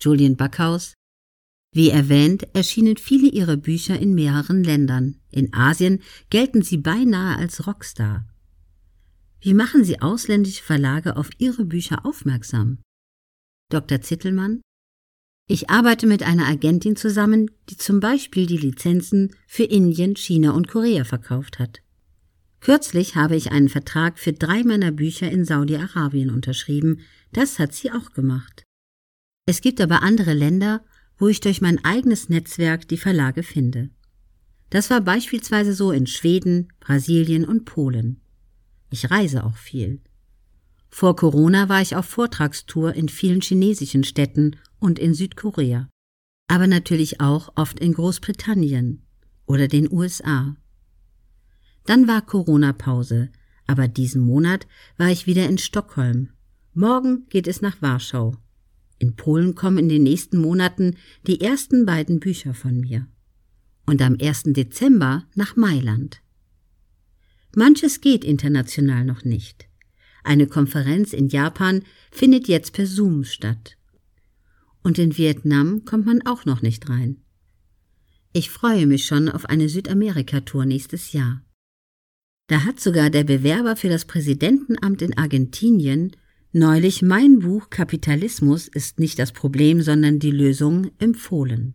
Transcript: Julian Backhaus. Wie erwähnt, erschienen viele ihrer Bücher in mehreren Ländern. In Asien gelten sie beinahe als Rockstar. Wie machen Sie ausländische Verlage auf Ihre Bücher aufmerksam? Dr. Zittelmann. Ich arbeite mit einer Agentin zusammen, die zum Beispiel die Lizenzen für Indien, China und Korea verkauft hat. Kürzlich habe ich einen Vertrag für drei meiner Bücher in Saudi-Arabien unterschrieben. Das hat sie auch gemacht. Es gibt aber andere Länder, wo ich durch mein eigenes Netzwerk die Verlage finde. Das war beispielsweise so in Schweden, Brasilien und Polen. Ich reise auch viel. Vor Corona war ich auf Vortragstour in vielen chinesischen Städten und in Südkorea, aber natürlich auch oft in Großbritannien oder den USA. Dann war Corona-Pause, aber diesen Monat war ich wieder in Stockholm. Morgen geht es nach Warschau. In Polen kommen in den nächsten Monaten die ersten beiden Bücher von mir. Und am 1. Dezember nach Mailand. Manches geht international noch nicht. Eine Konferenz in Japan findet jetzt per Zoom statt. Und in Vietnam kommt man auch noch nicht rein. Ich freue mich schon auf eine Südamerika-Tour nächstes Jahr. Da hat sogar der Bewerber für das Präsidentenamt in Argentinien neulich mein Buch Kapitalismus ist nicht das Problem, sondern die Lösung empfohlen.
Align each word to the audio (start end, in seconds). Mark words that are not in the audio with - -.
Julian 0.00 0.36
Backhaus. 0.36 0.94
Wie 1.72 1.90
erwähnt, 1.90 2.46
erschienen 2.54 2.96
viele 2.96 3.28
ihrer 3.28 3.56
Bücher 3.56 3.98
in 3.98 4.14
mehreren 4.14 4.64
Ländern. 4.64 5.20
In 5.30 5.52
Asien 5.52 6.00
gelten 6.30 6.62
sie 6.62 6.78
beinahe 6.78 7.36
als 7.36 7.66
Rockstar. 7.66 8.26
Wie 9.40 9.54
machen 9.54 9.84
Sie 9.84 10.00
ausländische 10.00 10.62
Verlage 10.62 11.16
auf 11.16 11.30
Ihre 11.38 11.64
Bücher 11.64 12.04
aufmerksam? 12.04 12.78
Dr. 13.70 14.00
Zittelmann. 14.00 14.60
Ich 15.48 15.70
arbeite 15.70 16.06
mit 16.06 16.24
einer 16.24 16.46
Agentin 16.46 16.96
zusammen, 16.96 17.50
die 17.68 17.76
zum 17.76 18.00
Beispiel 18.00 18.46
die 18.46 18.56
Lizenzen 18.56 19.36
für 19.46 19.62
Indien, 19.62 20.16
China 20.16 20.50
und 20.50 20.66
Korea 20.66 21.04
verkauft 21.04 21.60
hat. 21.60 21.82
Kürzlich 22.60 23.14
habe 23.14 23.36
ich 23.36 23.52
einen 23.52 23.68
Vertrag 23.68 24.18
für 24.18 24.32
drei 24.32 24.64
meiner 24.64 24.90
Bücher 24.90 25.30
in 25.30 25.44
Saudi-Arabien 25.44 26.30
unterschrieben. 26.30 27.02
Das 27.32 27.60
hat 27.60 27.74
sie 27.74 27.92
auch 27.92 28.12
gemacht. 28.12 28.65
Es 29.46 29.60
gibt 29.60 29.80
aber 29.80 30.02
andere 30.02 30.34
Länder, 30.34 30.84
wo 31.18 31.28
ich 31.28 31.40
durch 31.40 31.60
mein 31.60 31.82
eigenes 31.84 32.28
Netzwerk 32.28 32.88
die 32.88 32.96
Verlage 32.96 33.44
finde. 33.44 33.90
Das 34.70 34.90
war 34.90 35.00
beispielsweise 35.00 35.72
so 35.72 35.92
in 35.92 36.08
Schweden, 36.08 36.72
Brasilien 36.80 37.44
und 37.44 37.64
Polen. 37.64 38.20
Ich 38.90 39.10
reise 39.10 39.44
auch 39.44 39.56
viel. 39.56 40.00
Vor 40.90 41.14
Corona 41.14 41.68
war 41.68 41.80
ich 41.80 41.94
auf 41.94 42.06
Vortragstour 42.06 42.94
in 42.94 43.08
vielen 43.08 43.40
chinesischen 43.40 44.02
Städten 44.02 44.56
und 44.80 44.98
in 44.98 45.14
Südkorea, 45.14 45.88
aber 46.48 46.66
natürlich 46.66 47.20
auch 47.20 47.52
oft 47.54 47.78
in 47.78 47.92
Großbritannien 47.92 49.02
oder 49.46 49.68
den 49.68 49.90
USA. 49.92 50.56
Dann 51.84 52.08
war 52.08 52.22
Corona-Pause, 52.22 53.30
aber 53.68 53.86
diesen 53.86 54.22
Monat 54.22 54.66
war 54.96 55.10
ich 55.10 55.26
wieder 55.26 55.48
in 55.48 55.58
Stockholm. 55.58 56.30
Morgen 56.74 57.26
geht 57.28 57.46
es 57.46 57.62
nach 57.62 57.80
Warschau. 57.80 58.36
In 58.98 59.16
Polen 59.16 59.54
kommen 59.54 59.78
in 59.78 59.88
den 59.88 60.02
nächsten 60.02 60.38
Monaten 60.38 60.96
die 61.26 61.40
ersten 61.40 61.84
beiden 61.84 62.20
Bücher 62.20 62.54
von 62.54 62.80
mir. 62.80 63.06
Und 63.86 64.02
am 64.02 64.16
1. 64.20 64.44
Dezember 64.46 65.24
nach 65.34 65.56
Mailand. 65.56 66.22
Manches 67.54 68.00
geht 68.00 68.24
international 68.24 69.04
noch 69.04 69.24
nicht. 69.24 69.68
Eine 70.24 70.46
Konferenz 70.46 71.12
in 71.12 71.28
Japan 71.28 71.82
findet 72.10 72.48
jetzt 72.48 72.72
per 72.72 72.86
Zoom 72.86 73.24
statt. 73.24 73.76
Und 74.82 74.98
in 74.98 75.16
Vietnam 75.16 75.84
kommt 75.84 76.06
man 76.06 76.26
auch 76.26 76.44
noch 76.44 76.62
nicht 76.62 76.88
rein. 76.88 77.22
Ich 78.32 78.50
freue 78.50 78.86
mich 78.86 79.06
schon 79.06 79.28
auf 79.28 79.46
eine 79.46 79.68
Südamerika-Tour 79.68 80.66
nächstes 80.66 81.12
Jahr. 81.12 81.42
Da 82.48 82.64
hat 82.64 82.80
sogar 82.80 83.10
der 83.10 83.24
Bewerber 83.24 83.76
für 83.76 83.88
das 83.88 84.04
Präsidentenamt 84.04 85.02
in 85.02 85.16
Argentinien 85.16 86.16
neulich 86.56 87.02
mein 87.02 87.38
Buch 87.38 87.70
Kapitalismus 87.70 88.66
ist 88.66 88.98
nicht 88.98 89.18
das 89.18 89.32
Problem, 89.32 89.82
sondern 89.82 90.18
die 90.18 90.30
Lösung 90.30 90.90
empfohlen. 90.98 91.74